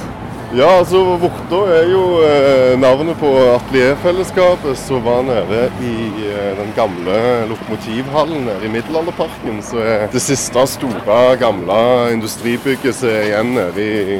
[0.51, 5.93] Ja, altså Vorta er jo eh, navnet på atelierfellesskapet som var nede i
[6.27, 7.13] eh, den gamle
[7.47, 9.61] lokomotivhallen nede i Middelalderparken.
[9.63, 11.77] Så er det siste store, gamle
[12.17, 14.19] industribygget som er igjen nede i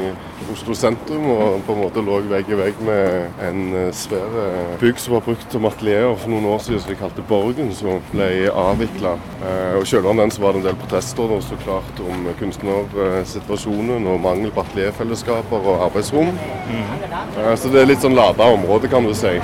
[0.52, 1.24] Oslo sentrum.
[1.32, 5.16] Og på en måte lå vegg i vegg med en eh, svær eh, bygg som
[5.16, 9.16] var brukt som atelier for noen år siden, som de kalte Borgen, som ble avvikla.
[9.42, 12.28] Eh, og Selv om den så var det en del protester da, så klart om
[12.40, 16.32] kunstnersituasjonen og mangel på atelierfellesskaper og arbeidsrom.
[16.36, 19.36] Eh, Så det er litt sånn lada område, kan du si.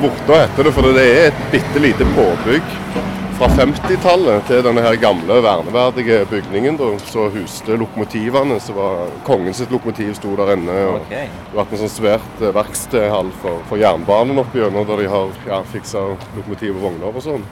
[0.00, 2.74] Vorta heter det for det er et bitte lite påbygg
[3.34, 8.60] fra 50-tallet til denne her gamle, verneverdige bygningen da, så huste lokomotivene.
[8.62, 10.76] Så var Kongen sitt lokomotiv sto der inne.
[10.86, 11.26] og okay.
[11.26, 15.10] Det har vært en sånn svært eh, verkstedhall for, for jernbanen opp gjennom, der de
[15.10, 16.04] har ja, fiksa
[16.36, 17.46] lokomotiv og vogner og sånn.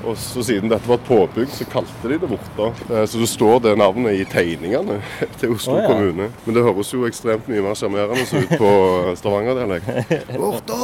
[0.00, 2.70] Og så Siden dette var et påbygg, så kalte de det Vorta.
[2.88, 5.00] Eh, Så det står det navnet i tegningene
[5.40, 5.88] til Oslo oh, ja.
[5.88, 6.28] kommune.
[6.44, 8.74] Men det høres jo ekstremt mye mer sjarmerende ut på
[9.20, 10.12] Stavanger-dialekt.
[10.44, 10.82] Vorta!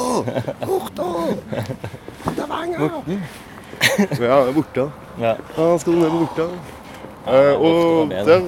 [0.64, 1.11] Vorta!
[2.33, 3.02] Stavanger!
[4.20, 4.90] Ja, Vorta.
[5.20, 5.35] Ja.
[5.56, 6.48] Ja, skal du ned på Vorta?
[7.26, 8.42] Eh, og der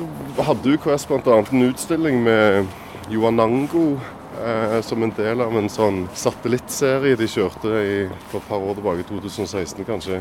[0.46, 1.38] hadde UKS bl.a.
[1.52, 2.66] en utstilling med
[3.10, 3.96] Joanango
[4.38, 7.98] eh, som en del av en sånn satellittserie de kjørte i,
[8.30, 10.20] for et par år tilbake, 2016 kanskje.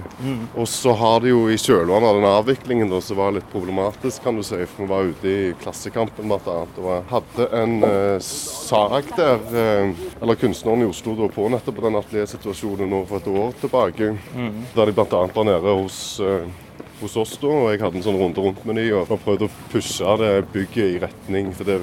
[0.56, 4.24] Og så har de jo i kjølvannet av den avviklingen da, som var litt problematisk,
[4.24, 6.60] kan du si, for vi var ute i Klassekampen bl.a.
[6.82, 12.00] og hadde en eh, sak der, eh, eller kunstneren i Oslo da, på nettopp den
[12.02, 14.14] ateliersituasjonen nå for et år tilbake,
[14.76, 15.26] der de bl.a.
[15.36, 16.48] var nede hos eh,
[17.02, 19.56] hos oss da, og jeg hadde en sånn runde rundt med de, og prøvde å
[19.72, 21.80] pushe det bygget i retning for det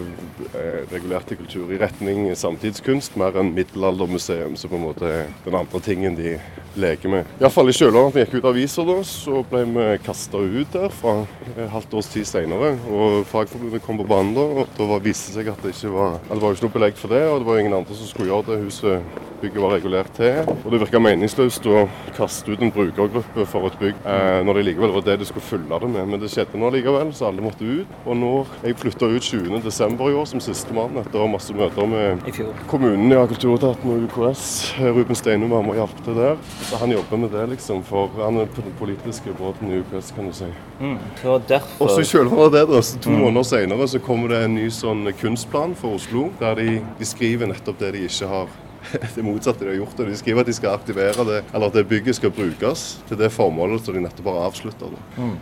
[0.92, 5.57] regulerte regulert kultur, i retning samtidskunst, mer enn middelaldermuseum, som på en måte er den
[5.59, 6.37] andre tingen de
[6.77, 7.29] leker med.
[7.40, 11.14] Iallfall i kjølvannet at vi gikk ut aviser, da, så ble vi kasta ut derfra
[11.55, 12.74] et halvt års tid senere.
[12.90, 16.18] Og Fagforbundet kom på banen da, og da viste det seg at det ikke var
[16.18, 18.33] at det var ikke noe belegg for det, og det var ingen andre som skulle
[18.33, 20.42] gjøre det huset bygget var regulert til.
[20.64, 21.85] Og det virka meningsløst å
[22.16, 25.44] kaste ut en brukergruppe for et bygg, eh, når det likevel var det du skulle
[25.44, 26.09] fylle det med.
[26.09, 27.94] Men det skjedde nå likevel, så alle måtte ut.
[28.04, 30.11] Og når jeg flytta ut 20.12.
[30.11, 32.24] i år som sistemann, etter masse møter med
[32.70, 34.74] kommunen, ja, Kulturetaten og UKS.
[34.80, 36.37] Ruben Steinum var med og hjalp til der.
[36.68, 37.83] Så han jobber med det, liksom.
[37.85, 40.50] For han er på den politiske båten i UKS, kan du si.
[40.80, 40.98] Mm.
[41.22, 44.33] Så derfor Og så i kjølvannet av det, da, så to måneder senere, så kommer
[44.33, 48.30] det en ny sånn kunstplan for Oslo, der de, de skriver nettopp det de ikke
[48.30, 48.52] har
[49.14, 50.01] det motsatte de har gjort.
[50.01, 53.20] og De skriver at de skal aktivere det, eller at det bygget skal brukes til
[53.20, 54.90] det formålet som de nettopp har avslutta.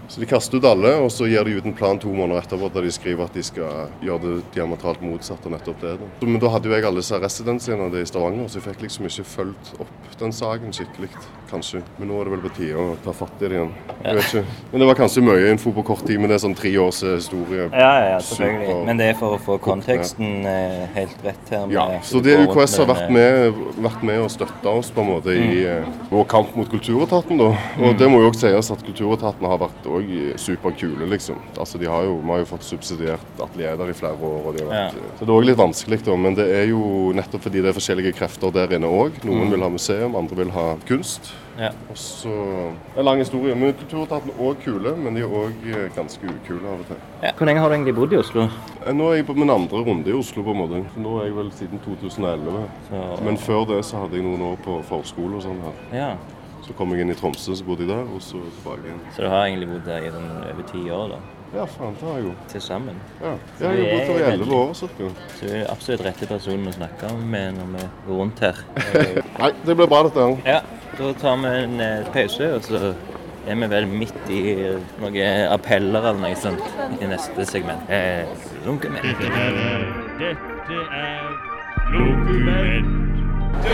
[0.08, 2.70] Så de kaster ut alle, og så gir de ut en plan to måneder etterpå
[2.74, 5.96] der de skriver at de skal gjøre det diametralt motsatt av nettopp det.
[6.00, 6.10] Da.
[6.20, 9.08] Så, Men da hadde jo jeg alle disse residensene i Stavanger, så jeg fikk liksom
[9.10, 11.10] ikke fulgt opp den saken skikkelig,
[11.52, 11.82] kanskje.
[12.00, 13.72] Men nå er det vel på tide å ta fatt i det igjen.
[14.02, 14.44] Jeg vet ikke.
[14.72, 17.02] Men det var kanskje mye info på kort tid, men det er sånn tre års
[17.06, 17.68] eh, historie.
[17.70, 18.68] Ja, ja, ja, selvfølgelig.
[18.70, 18.84] Super.
[18.88, 21.66] Men det er for å få konteksten eh, helt rett her.
[21.66, 25.10] med Ja, så det UKS har vært med, vært med og støtta oss på en
[25.12, 27.38] måte i eh, vår kamp mot Kulturetaten.
[27.40, 27.50] da.
[27.82, 31.38] Og det må jo også sies at Kulturetaten har vært også superkule, liksom.
[31.58, 34.40] Altså de har jo, Vi har jo fått subsidiert atelierer i flere år.
[34.46, 36.16] og de har vært, Så det er òg litt vanskelig, da.
[36.16, 39.22] Men det er jo nettopp fordi det er forskjellige krefter der inne òg.
[39.26, 41.32] Noen vil ha museum, andre vil ha kunst.
[41.58, 41.68] Ja.
[41.90, 43.54] Og så Det er en lang historie.
[43.54, 46.96] Men Kulturetaten er òg kule, men de er òg ganske ukule av og til.
[47.22, 47.32] Ja.
[47.36, 48.46] Hvor lenge har du egentlig bodd i Oslo?
[48.86, 50.84] Eh, Nå er jeg på min andre runde i Oslo, på en måte.
[50.96, 52.68] Nå er jeg vel siden 2011.
[52.88, 55.82] Så, Men før det så hadde jeg noen år på forskole og sånn her.
[55.98, 56.14] ja.
[56.62, 59.00] Så kom jeg inn i Tromsø, så bodde jeg der, og så tilbake igjen.
[59.16, 61.16] så du har egentlig bodd der i den over ti år da,
[61.58, 62.34] Ja, faen, det har jeg jo.
[62.48, 62.94] til sammen?
[63.20, 63.32] Ja.
[63.58, 64.70] Så Jeg har bodd her i elleve år.
[64.78, 68.54] Så du er absolutt rette personen å snakke med når vi går rundt her.
[69.40, 70.36] Nei, det blir bra dette her.
[70.46, 70.60] Ja,
[70.98, 72.94] da tar vi en eh, pause, og så
[73.46, 76.62] er vi vel midt i eh, noen appeller eller noe sånt
[77.00, 77.80] i neste segment.
[77.90, 78.24] Eh,
[78.66, 79.02] Lunkemenn.
[79.02, 79.52] Dette er
[80.20, 81.22] Dette er
[81.92, 82.90] Lokument.
[83.62, 83.72] Ja,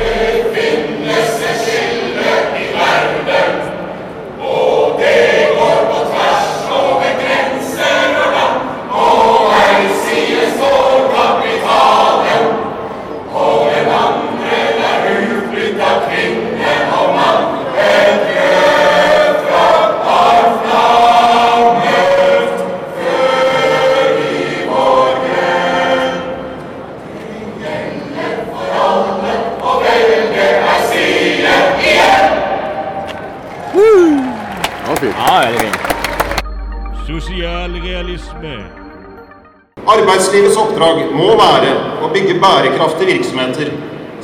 [42.42, 43.70] bærekraftige virksomheter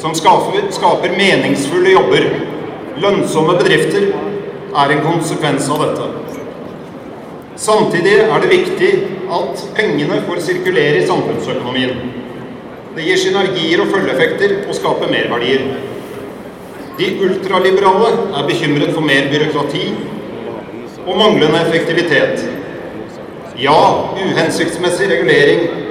[0.01, 2.29] som skaper, skaper meningsfulle jobber.
[3.03, 4.11] Lønnsomme bedrifter
[4.75, 6.09] er en konsekvens av dette.
[7.57, 8.91] Samtidig er det viktig
[9.39, 12.01] at pengene får sirkulere i samfunnsøkonomien.
[12.95, 15.65] Det gir synergier og følgeeffekter og skaper merverdier.
[16.99, 19.87] De ultraliberale er bekymret for mer byråkrati
[21.07, 22.45] og manglende effektivitet.
[23.59, 23.81] Ja,
[24.19, 25.84] uhensiktsmessig regulering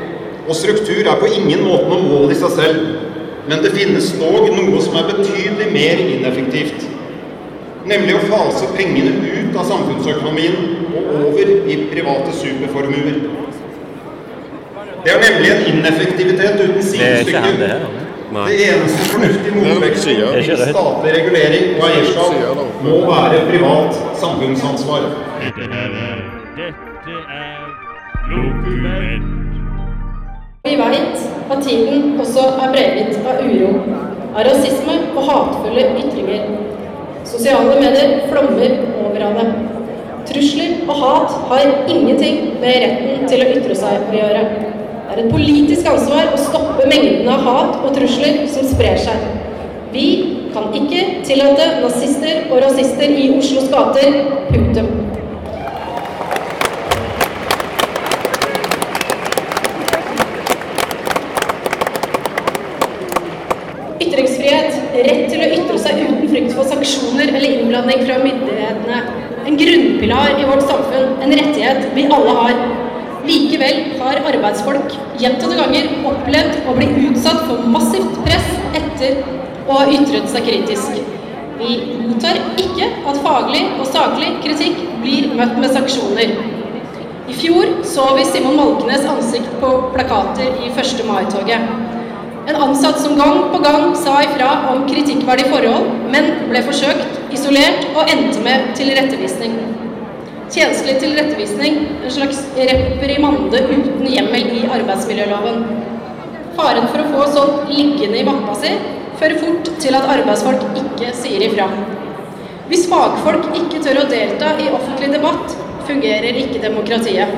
[0.48, 2.82] og struktur er på ingen måte noe mål i seg selv,
[3.48, 6.86] men det finnes dog noe som er betydelig mer ineffektivt.
[7.88, 10.56] Nemlig å fase pengene ut av samfunnsøkonomien
[10.96, 13.18] og over i private superformuer.
[15.04, 18.02] Det er nemlig en ineffektivitet uten Det det sidestykke.
[18.34, 25.12] Det eneste fornuftige motvekten til statlig regulering og eierskap må være privat samfunnsansvar.
[25.44, 25.94] Dette er
[26.56, 27.64] Dette er
[28.32, 29.43] Lokument.
[30.64, 33.72] Vi vet at tiden også er breget av uro,
[34.32, 36.46] av rasisme og hatefulle ytringer.
[37.28, 39.50] Sosiale medier flommer over av det.
[40.30, 44.46] Trusler og hat har ingenting med retten til å ytre seg å gjøre.
[44.56, 49.30] Det er et politisk ansvar å stoppe mengden av hat og trusler som sprer seg.
[49.92, 50.08] Vi
[50.56, 54.22] kan ikke tillate nazister og rasister i Oslos gater.
[54.48, 54.94] Punktum.
[64.04, 69.00] Ytringsfrihet, rett til å ytre seg uten frykt for sanksjoner eller innblanding fra myndighetene.
[69.48, 72.54] En grunnpilar i vårt samfunn, en rettighet vi alle har.
[73.24, 79.22] Likevel har arbeidsfolk gjentatte ganger opplevd å bli utsatt for massivt press etter
[79.64, 80.98] å ha ytret seg kritisk.
[81.62, 86.34] Vi mottar ikke at faglig og saklig kritikk blir møtt med sanksjoner.
[87.32, 91.06] I fjor så vi Simon Malkenes ansikt på plakater i 1.
[91.08, 91.70] mai-toget.
[92.52, 97.88] En ansatt som gang på gang sa ifra om kritikkverdige forhold, men ble forsøkt isolert
[97.94, 99.56] og endte med tilrettevisning.
[100.54, 105.64] Tjenestelig tilrettevisning, en slags reprimande uten hjemmel i arbeidsmiljøloven.
[106.54, 108.74] Faren for å få sånt liggende i mappa si
[109.18, 111.66] fører fort til at arbeidsfolk ikke sier ifra.
[112.68, 115.56] Hvis fagfolk ikke tør å delta i offentlig debatt,
[115.88, 117.34] fungerer ikke demokratiet.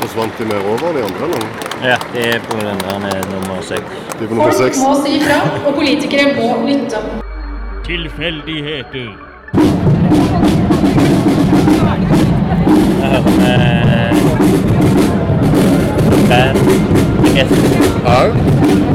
[0.00, 1.46] Forsvant de mer over de andre, eller?
[1.92, 4.02] Ja, de er på den der nummer seks.
[4.18, 7.04] Er Folk må si ifra, og politikere må lytte.
[7.86, 9.08] Tilfeldigheter.
[13.00, 14.14] Jeg hører med
[16.28, 16.58] band,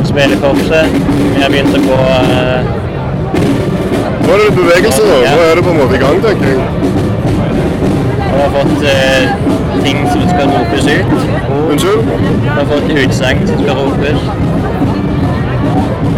[0.06, 0.92] spillekorpset.
[1.36, 2.62] Vi har begynt å gå eh,
[4.26, 5.18] Nå er det bevegelse, da.
[5.24, 6.60] Nå er det på en måte i gang, tenker jeg.
[8.28, 9.24] og har fått eh,
[9.88, 11.10] ting som skal ropes ut.
[11.72, 12.02] Unnskyld?
[12.44, 14.20] Du har fått utsagn som skal ropes.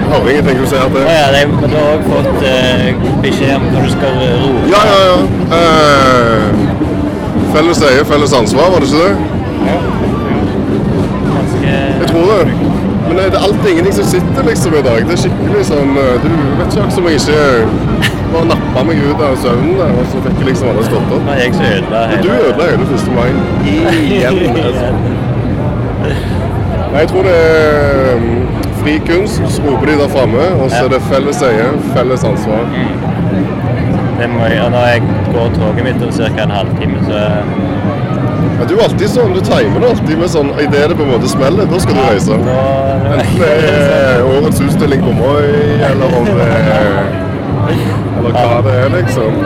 [0.04, 1.06] Jeg hører ingenting å si her til.
[1.08, 4.66] ja, de, du har òg fått uh, beskjed om hva du skal rope.
[4.74, 5.18] Ja, ja, ja.
[5.54, 6.44] Uh,
[7.54, 9.14] felles eie, felles ansvar, var det ikke det?
[11.30, 12.44] Ganske Jeg tror det.
[13.08, 15.00] Men det er alltid ingenting som sitter liksom i dag.
[15.08, 17.40] Det er skikkelig sånn eh, Du vet ikke akkurat som jeg ikke
[18.34, 21.28] bare nappa meg ut av søvnen der, og så fikk jeg liksom alle stått opp.
[21.28, 23.12] Nei, jeg så ødela Du ødela hele 1.
[23.18, 23.30] mai.
[23.70, 24.40] Igjen.
[24.68, 24.88] altså.
[26.04, 28.26] Nei, jeg tror det er
[28.84, 32.68] fri kunst, så roper de der framme, og så er det felles eie, felles ansvar.
[34.20, 35.02] Det må jeg, når jeg
[35.34, 36.44] går toget mitt om ca.
[36.44, 37.22] en halvtime, så
[38.60, 41.10] Ja, du er alltid sånn, du timer det alltid med sånn Idet det på en
[41.10, 42.38] måte smeller, da skal du reise.
[42.38, 45.42] Enten det er årets utstilling på Moi,
[45.90, 47.00] eller om det er
[47.74, 49.42] Eller hva det er, liksom.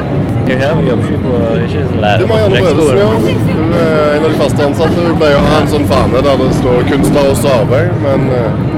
[0.48, 3.10] Jeg jobber ikke på ikke Du må gjerne Bredesen, ja.
[3.48, 5.08] Hun er en av de faste ansatte.
[5.08, 8.77] Hun pleier å ha en sånn fane der det står 'kunstner også arbeid', men eh,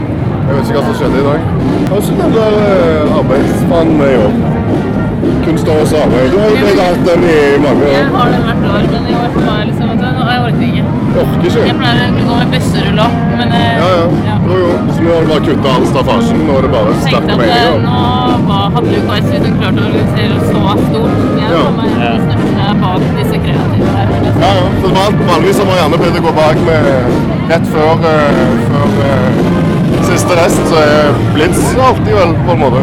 [0.50, 1.40] jeg vet ikke hva som skjedde i dag.
[1.80, 4.34] Jeg har ikke den der eh, arbeidsfanen med i år.
[5.46, 6.28] Kunstner hos arbeid.
[6.34, 8.18] Du har jo blitt hatt den i mange Jeg år.
[8.18, 10.84] har den hvert år, men i år for meg liksom at nå, jeg orker ikke.
[11.10, 11.78] Jeg orker Jeg ikke.
[11.82, 13.08] pleier å gå med bøsserulla,
[13.40, 14.36] men eh, Ja, ja.
[14.50, 14.70] Jo, jo.
[14.94, 16.38] Så nå har du bare kutta all staffasjen.
[16.48, 17.82] Nå er det bare Jeg sterke tenkte at eh, meninger.
[17.88, 17.98] nå
[18.50, 21.16] var- hadde jo KS liksom klart å organisere så stort.
[21.40, 21.62] Jeg Ja.
[21.66, 24.08] var med de største bak disse kreative her.
[24.14, 24.42] Liksom.
[24.44, 24.66] Ja, ja.
[24.82, 26.82] For van- Vanligvis har Marianne pleid å gå bak med
[27.52, 29.59] rett før, eh, før eh,
[30.14, 32.82] siste rest, så er Blitz alltid vel, på en måte.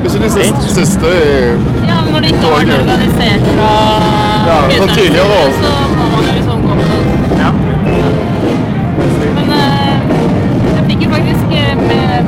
[0.00, 1.32] Hvis det er de siste, siste i
[1.88, 3.70] Ja, men når det ikke vært organisert fra
[4.48, 5.50] Ja, begynnelsen, tidligere år.
[5.60, 6.84] så må man jo liksom gå på
[7.40, 7.50] ja.
[9.36, 9.96] Men eh,
[10.76, 11.74] jeg fikk jo faktisk eh,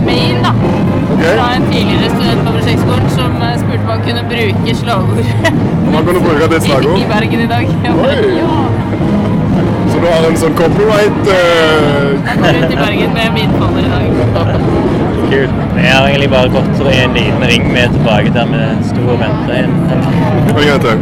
[0.06, 0.52] mail da,
[1.22, 5.24] fra en tidligere student på prosjektskolen som eh, spurte om han kunne bruke slagord
[5.96, 6.98] Man kunne bruke det i, slagord.
[7.00, 7.66] i Bergen i dag.
[7.92, 8.16] Oi.
[8.38, 8.61] ja,
[10.02, 11.34] du har en sånn copyright uh...
[12.26, 14.54] jeg går ut i Bergen med min folder i dag.
[15.32, 15.60] Kult.
[15.76, 19.22] Vi har egentlig bare gått i en liten ring med tilbake der vi sto og
[19.22, 19.78] venta en-
[20.52, 20.98] Og jeg?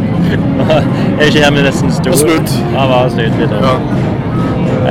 [1.19, 2.13] Er ikke her vi nesten sto?
[2.13, 2.53] Og slutt.
[2.75, 3.57] Ja, var snudd litt.
[3.65, 3.73] Ja.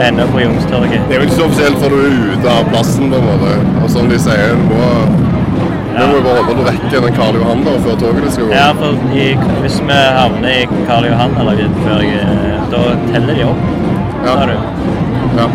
[0.08, 1.00] Enda på Youngstorget.
[1.08, 3.54] Det er jo ikke så offisielt før du er ute av plassen, på en måte.
[3.84, 4.90] Og som de sier, du må,
[5.94, 8.52] vi må jo bare holde det vekk den Karl Johan da, før toget skal gå.
[8.58, 9.30] Ja, for i,
[9.62, 13.64] hvis vi havner i Karl Johan eller før jeg, da teller de opp.
[14.26, 14.34] Ja.
[14.46, 14.56] Du?
[15.38, 15.46] Ja.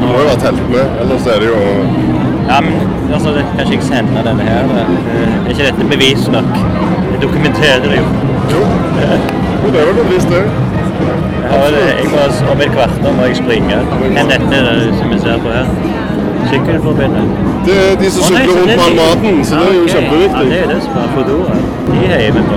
[0.00, 1.60] Du må jo være telt med, ellers er det jo
[2.48, 2.74] Ja, men
[3.14, 4.64] altså, det, kanskje jeg sender denne her.
[4.80, 6.50] Eh, Er ikke dette bevis nok?
[7.12, 8.06] Jeg dokumenterer det jo.
[8.54, 8.62] Jo,
[9.64, 10.42] jo det er vel bevis det.
[11.52, 13.78] Har det, jeg må, om et kvarter må jeg springe.
[14.16, 15.66] Men dette er det som vi ser på her.
[16.50, 17.26] Sykkelforbundet.
[17.66, 20.44] Det er de som sykler rundt med all maten, så det er jo kjempeviktig.
[20.44, 21.58] Ja, det er det som er Fodora.
[21.90, 22.56] De heier vi på.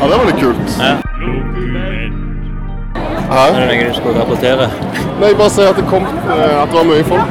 [0.00, 0.78] Ja, det var litt kult.
[0.82, 0.94] Ja.
[3.26, 4.66] Er det noe du skulle rapportere?
[5.20, 7.30] Nei, bare si at det kom, eh, at det var mye folk,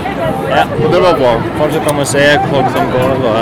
[0.55, 0.63] Ja.
[0.83, 1.31] og det var bra.
[1.59, 3.37] Folk som kommer og ser folk som går og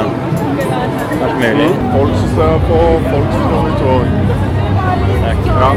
[1.24, 1.70] alt mulig.
[1.96, 2.80] Folk som ser på,
[3.12, 4.06] folk som går i tog.
[5.24, 5.40] Takk.
[5.62, 5.72] Ja.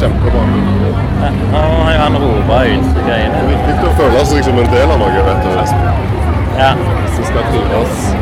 [0.00, 0.42] Kjempebra.
[1.22, 3.36] Ja, nå har han ropa ut Det greiene.
[3.40, 5.50] er viktig å føle seg som en del av noe, vet du.
[6.58, 6.72] Ja.
[7.14, 8.14] Som skal trives.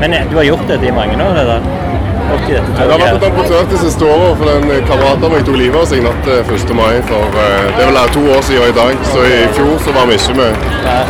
[0.00, 3.02] Men eh, du har gjort dette i mange år, det Opp dette Det har vært
[3.02, 3.26] et toget?
[3.28, 6.54] amputert de siste året, for en kamerat av meg tok livet av seg natt til
[6.56, 6.74] 1.
[6.78, 8.94] mai for eh, det er vel to år siden i dag.
[9.12, 10.66] Så i fjor så var vi ikke med.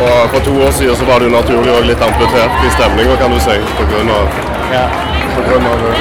[0.07, 3.15] Og for to år siden så var det jo naturlig og litt amputert i stemninga,
[3.21, 3.57] kan du si.
[3.79, 4.41] På grunn av,
[5.35, 5.95] på grunn av det.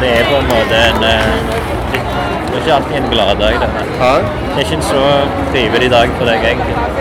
[0.00, 1.58] Det er på en måte en eh,
[1.92, 2.14] litt,
[2.50, 3.84] Det er ikke alltid en gladdag, dette.
[4.00, 4.14] Hæ?
[4.50, 5.02] Det er ikke en så
[5.52, 6.99] trivelig dag for deg, egentlig.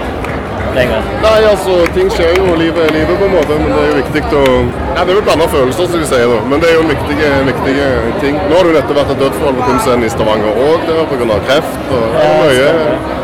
[0.75, 1.01] Lenger.
[1.23, 2.55] Nei, altså, ting skjer jo.
[2.59, 3.57] Livet er livet, på en måte.
[3.61, 4.43] Men det er jo viktig å
[4.95, 6.39] Ja, det er vel blanda følelser, som de sier, da.
[6.51, 7.75] Men det er jo viktige, viktig,
[8.07, 8.41] viktig ting.
[8.49, 11.39] Nå har det jo nettopp vært et dødsfall på Kunstscenen i Stavanger òg, pga.
[11.47, 11.79] kreft.
[11.89, 12.69] Og det er mye.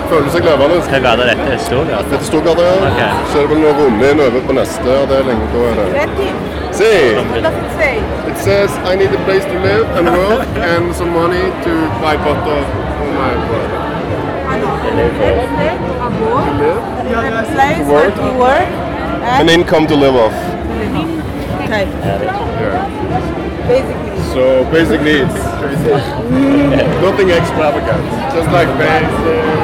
[0.10, 0.82] Føler seg levende.
[0.90, 1.58] Hva gate er dette?
[1.66, 2.10] Storgata?
[2.12, 2.76] Dette Storgata, ja.
[2.90, 3.02] Ok.
[3.32, 5.36] Så er det vel noe runde inn over på neste og Da er det
[6.76, 6.84] Si.
[6.84, 12.18] it says I need a place to live and work and some money to buy
[12.18, 12.62] butter
[12.98, 13.86] for my brother.
[17.06, 18.16] Place Work.
[18.16, 18.68] to work
[19.40, 20.34] An income to live off.
[21.62, 21.86] Okay.
[21.86, 23.68] Yeah.
[23.68, 24.15] Basically.
[24.34, 25.36] So basic needs.
[27.06, 28.06] Nothing extravagant.
[28.36, 29.56] Just like basic.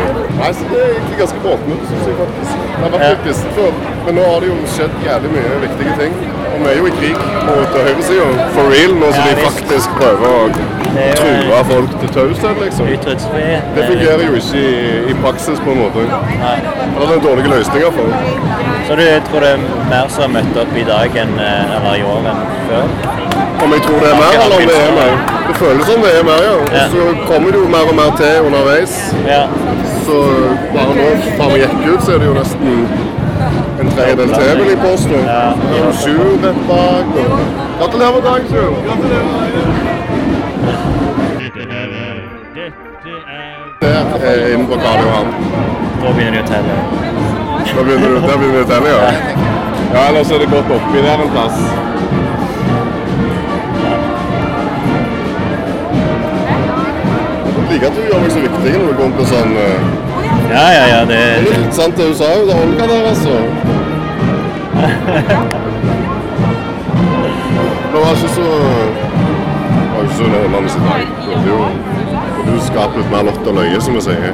[0.42, 2.62] Nei, så det er egentlig ganske båtmøte, syns jeg faktisk.
[2.76, 5.98] Det har vært litt pissete før, men nå har det jo skjedd jævlig mye viktige
[6.00, 6.16] ting.
[6.52, 7.20] Og vi er jo i krig
[7.50, 10.42] mot høyresida, for real, nå som Ja, de faktisk prøver å
[10.92, 12.90] Det true folk til taushet, liksom.
[13.78, 14.74] Det fungerer jo ikke i,
[15.14, 16.08] i praksis, på en måte.
[16.10, 18.18] Eller det er dårlige løsninger for.
[18.88, 19.62] Så du tror det er
[19.94, 22.90] mer som har møtt opp i dag enn eh, eller i år enn før?
[23.62, 25.14] Om jeg tror det er mer, eller om er mer?
[25.48, 26.56] Det føles som er mer, ja.
[26.62, 28.94] Og så kommer det jo mer og mer til underveis.
[29.28, 29.44] Ja.
[30.06, 30.16] Så
[30.76, 32.88] bare nå fra vi gikk ut, så er det jo nesten
[33.82, 35.18] en tredjedel til, vil jeg påstå.
[35.34, 35.44] Ja.
[35.78, 35.84] Er
[36.46, 37.08] rett bak.
[37.24, 37.40] og-
[37.80, 38.72] Gratulerer med dagen, Sjur.
[43.82, 45.28] Er Der er inne på Karl Johan.
[46.02, 46.76] Da begynner du å telle.
[47.76, 49.12] Da begynner du å telle, ja.
[49.94, 51.58] Ja, ellers er det godt oppi der en plass.
[57.82, 59.80] Liker at du gjør meg så viktig når du kommer på sånn eh,
[60.52, 60.98] Ja, ja, ja.
[61.10, 63.34] Det, Det er litt sant det hun sa jo, det er Olga der, altså.
[67.92, 71.02] Det var ikke så Det var ikke så underholdende sitt dag.
[71.26, 71.58] Det jo
[72.42, 74.32] og du skaper litt mer lott og løye, som vi sier.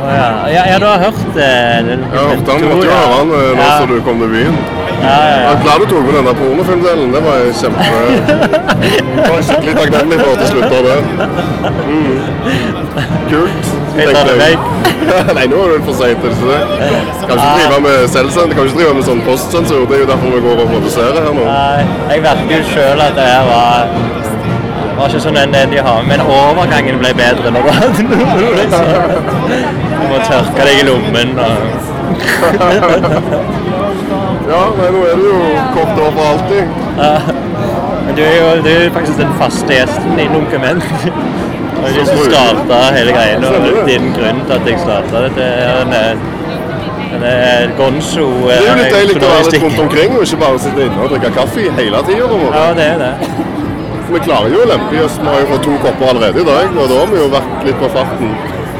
[0.00, 0.26] Å, ja.
[0.56, 2.00] Ja, du har hørt eh, det?
[2.00, 4.85] Ja, han måtte jo høre han eh, nå som du kom til byen.
[5.02, 5.56] Ja, ja, Jeg ja.
[5.62, 7.14] glad du tok med den der pornofilmdelen.
[7.14, 7.82] Det var jeg kjempe...
[9.16, 10.98] Jeg var skikkelig takknemlig for at du slutta det.
[11.88, 12.18] Mm.
[13.30, 13.64] Kult.
[13.96, 14.60] Jeg det vekk.
[15.36, 16.20] Nei, nå er du for seint.
[16.22, 19.86] Kan ikke drive med selvsend, Kan ikke drive med sånn postsensur.
[19.88, 21.46] Det er jo derfor vi går og produserer her nå.
[21.48, 21.80] Nei,
[22.12, 24.14] jeg merker jo sjøl at det her var
[24.96, 27.66] var ikke sånn en de har, men overgangen ble bedre når.
[29.96, 31.54] Du må tørke deg i lommen og
[34.46, 35.38] Ja, nei, nå er det jo
[35.74, 36.76] kort over alltid.
[37.00, 37.14] Ja.
[38.06, 40.86] Men du er jo du er faktisk den faste gjesten i Dokument.
[41.82, 45.44] Og du som starta hele greia, og din grunn til at jeg starta dette.
[45.44, 46.22] er en, eh,
[47.14, 50.40] en, eh, Gonzo Det er jo litt deilig å være litt rundt omkring og ikke
[50.40, 52.26] bare sitte inne og drikke kaffe hele tida.
[52.56, 53.12] Ja, det er det.
[54.08, 55.20] Vi klarer jo å lempe i oss.
[55.20, 57.68] Vi har jo fått to kopper allerede i dag, og da har vi jo vært
[57.68, 58.34] litt på farten.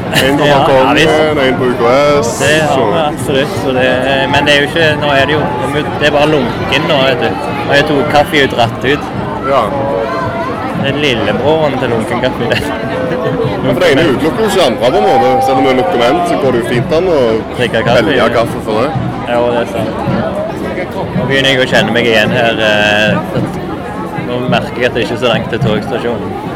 [0.07, 2.29] En gang ja, balkongen, en på UKS.
[2.39, 3.53] Det har vi absolutt.
[3.63, 3.87] Så det,
[4.33, 5.41] men det er jo ikke Nå er det jo
[5.99, 7.29] Det er bare lunken nå, vet du.
[7.67, 9.09] Og jeg tok kaffe ut dratt ut.
[9.51, 9.61] Ja.
[10.77, 12.47] Det er lillebroren til lunken kaffe.
[12.47, 15.29] Ja, for Det ene utelukker jo ikke andre, på en måte.
[15.45, 17.19] Selv om det er dokument, så går det jo fint an å
[17.59, 17.83] velge
[18.31, 18.91] kaffe for det.
[19.27, 19.93] Ja, det er sant.
[21.17, 22.61] Nå begynner jeg å kjenne meg igjen her.
[22.71, 23.45] eh,
[24.27, 26.46] Nå merker jeg at det ikke er så langt til togstasjonen.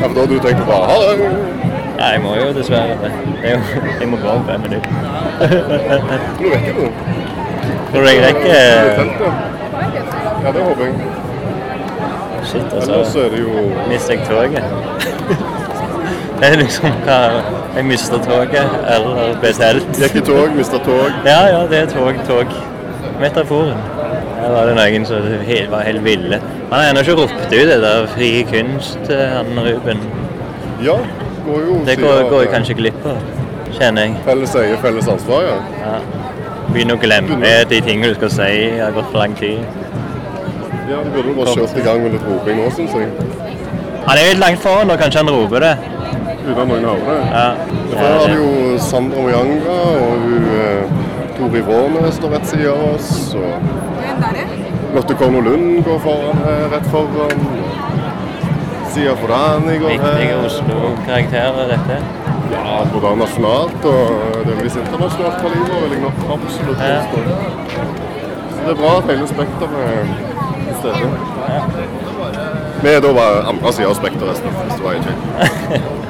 [0.00, 1.30] Ja, for da du tenker bare ha det.
[2.00, 3.12] Nei, jeg må jo dessverre det.
[4.00, 4.90] jeg må gå om fem minutter.
[6.40, 6.84] Nå rekker du.
[7.92, 8.54] Du jeg er rekker
[8.96, 9.32] teltet.
[10.44, 10.94] Ja, det håper jeg.
[12.44, 13.20] Shit, Ellers altså.
[13.20, 13.52] er det jo
[13.88, 14.62] Mister jeg toget?
[16.40, 17.18] Det er liksom hva
[17.76, 19.90] Jeg mister toget, eller ble telt.
[20.00, 21.18] Gikk i tog, mista tog.
[21.26, 22.54] Ja, ja, det er tog, tog.
[23.20, 23.76] Metaforen.
[24.40, 25.28] Her var det noen som
[25.74, 26.40] var helt ville.
[26.70, 29.98] Han har ennå ikke ropt ut det der fri kunst, eh, han Ruben.
[30.84, 30.96] Ja,
[31.46, 33.16] går jo Det går, går jeg kanskje glipp av,
[33.78, 34.14] kjenner jeg.
[34.24, 35.56] Felles eie, felles ansvar, ja.
[35.82, 35.98] Ja.
[36.70, 38.50] Begynner å glemme de tingene du skal si.
[38.76, 39.58] Det har gått for lang tid.
[40.90, 43.10] Ja, Du burde bare kjørt i gang med litt roping nå, syns jeg.
[44.06, 45.74] Han er litt langt foran, og kanskje han roper det.
[46.46, 47.18] Uten at noen hører det.
[47.34, 47.46] Ja.
[47.90, 50.82] Det her har vi jo Sandra Mojanga og hun eh,
[51.36, 53.10] Tori Vårne står rett side av oss.
[53.34, 54.59] Og
[54.94, 57.40] Lotte Korno Lund går foran her, rett foran.
[58.90, 59.98] Sia Fodani går her.
[59.98, 60.46] Viktige her.
[60.46, 61.96] Oslo-karakterer, dette.
[62.50, 64.00] Ja, både nasjonalt og
[64.48, 66.98] delvis internasjonalt kaliber, vil jeg nok absolutt Ja.
[67.12, 67.36] påstå.
[68.50, 70.04] Så det er bra at hele spekteret er
[70.66, 71.08] til stede.
[72.82, 75.18] Vi er da bare andre sida av spekteret, hvis det var i tvil.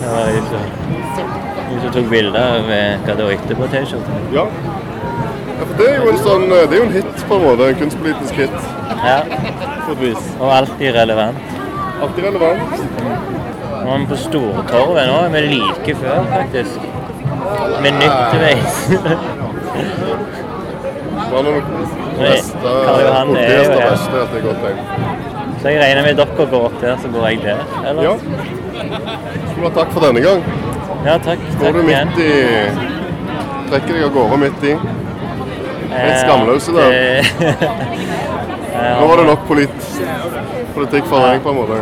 [0.00, 1.22] Så
[1.70, 4.16] Hun tok bilder av eh, hva det var etterpå T-skjorta.
[4.34, 4.44] Ja.
[5.60, 7.66] Ja, for det er jo en sånn Det er jo en hit, på en måte.
[7.68, 8.56] En kunstpolitisk hit.
[9.04, 9.18] Ja.
[9.84, 10.30] På et vis.
[10.38, 11.58] Og alltid relevant.
[12.00, 12.80] Alltid relevant.
[13.80, 15.04] Nå er vi på Stortorvet.
[15.10, 16.88] Nå er vi like før, faktisk.
[17.84, 18.80] Med nytteveis.
[21.30, 21.46] Karl
[23.04, 23.90] Johan er jo her.
[23.90, 23.96] er?
[25.60, 27.60] Så jeg regner med dere går opp der, så går jeg der.
[27.86, 28.04] Ellers.
[28.04, 28.14] Ja.
[29.50, 30.42] Skal du ha takk for denne gang.
[31.04, 31.44] Ja, takk.
[31.60, 32.32] Går takk du midt i
[33.70, 34.74] Trekker deg av gårde midt i.
[35.90, 37.24] Litt skamløse, det-
[39.00, 39.74] Nå var det nok polit
[40.74, 41.80] politikk for deg, på en måte.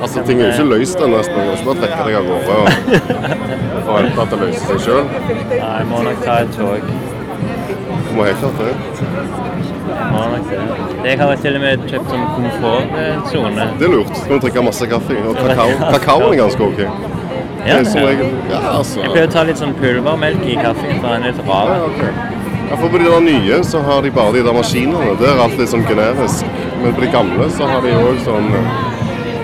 [0.00, 1.18] Altså, ting er jo ikke løst ennå.
[1.20, 5.04] Du kan ikke bare trekke deg av gårde og forvente at det løser seg sjøl.
[5.50, 6.80] Nei, jeg må nok ta et tog.
[8.08, 8.74] Du må helt klart det.
[10.10, 10.60] Må nok det.
[11.10, 13.68] Jeg har til og med kjøpt sånn komfortsone.
[13.78, 14.14] Det er lurt.
[14.16, 15.20] Du kan du drikke masse kaffe.
[15.30, 15.70] Og kakao.
[15.94, 16.84] Kakaoen er ganske OK.
[17.68, 19.02] Ja, som regel Ja, altså.
[19.04, 21.74] Jeg pleier å ta litt sånn pulvermelk i kaffen, for den er litt rar.
[21.76, 22.08] Ja,
[22.76, 25.16] for på de der nye så har de bare de der maskinene.
[25.18, 26.46] Det er alt litt sånn generisk.
[26.82, 28.52] Men på de gamle så har de òg sånn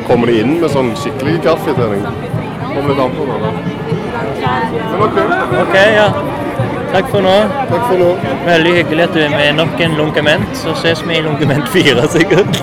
[0.07, 2.05] Kommer de inn med sånn skikkelig kaffe til deg?
[2.63, 3.39] Kommer litt an på det.
[3.43, 5.19] Men OK.
[5.65, 6.07] OK, ja.
[6.93, 7.35] Takk for nå.
[7.73, 8.13] Takk for nå.
[8.47, 10.47] Veldig hyggelig at du er med nok en lunkement.
[10.63, 12.63] Så ses vi i lunkement fire, sikkert.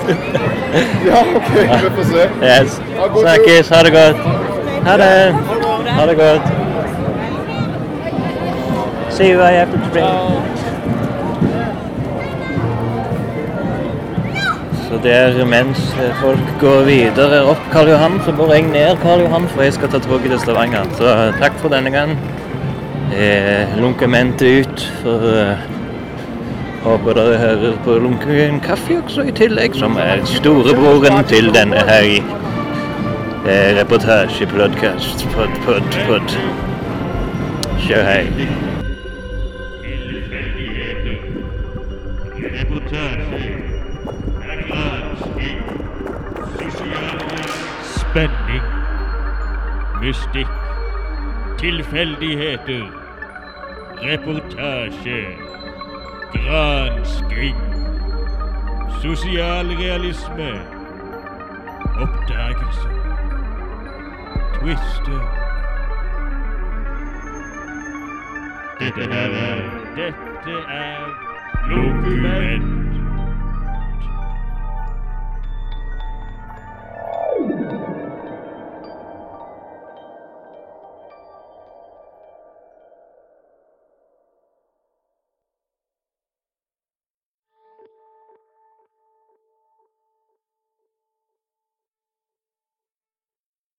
[1.06, 1.52] Ja, OK.
[1.54, 2.24] Vi får se.
[2.42, 2.80] Yes.
[3.20, 3.68] Snakkes.
[3.70, 4.24] Ha det godt.
[4.88, 5.12] Ha det.
[6.00, 6.63] Ha det godt.
[9.14, 10.42] See you after the train.
[14.88, 19.46] Så der mens folk går videre opp Karl Johan, så går jeg ned Karl Johan,
[19.48, 20.90] for jeg skal ta toget til Stavanger.
[20.98, 22.18] Så takk for denne gang.
[23.14, 24.86] Eh, lunkementet ut.
[25.02, 25.56] For eh,
[26.82, 32.10] håper dere hører på Lunken kaffe også i tillegg, som er storebroren til denne her
[33.46, 35.28] eh, reportasjepodkast.
[35.36, 36.38] Pod, pod, pod.
[37.86, 38.82] Kjør
[50.04, 50.48] Mystikk.
[51.58, 52.84] Tilfeldigheter.
[54.02, 55.20] Reportasje.
[56.32, 57.56] Gransking.
[59.02, 60.50] Sosialrealisme.
[62.04, 62.88] Oppdagelse.
[64.54, 65.22] Twister.
[68.80, 69.28] Dette er
[69.96, 71.00] Dette er
[71.70, 72.83] Dokument.